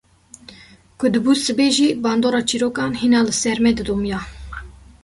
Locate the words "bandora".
2.03-2.41